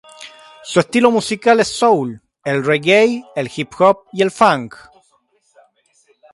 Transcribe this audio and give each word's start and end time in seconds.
Su 0.63 0.79
estilo 0.79 1.11
musical 1.11 1.59
es 1.59 1.69
el 1.69 1.75
soul, 1.75 2.21
el 2.43 2.65
reggae, 2.65 3.23
el 3.35 3.51
hip 3.55 3.69
hop 3.77 4.05
y 4.11 4.23
el 4.23 4.31
funk. 4.31 4.73